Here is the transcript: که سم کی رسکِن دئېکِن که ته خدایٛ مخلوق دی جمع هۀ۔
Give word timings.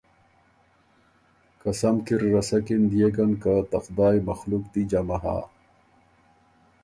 که 1.61 1.69
سم 1.79 1.95
کی 2.05 2.15
رسکِن 2.33 2.81
دئېکِن 2.91 3.31
که 3.41 3.53
ته 3.69 3.77
خدایٛ 3.83 4.25
مخلوق 4.29 4.63
دی 4.73 4.81
جمع 4.91 5.17
هۀ۔ 5.23 5.37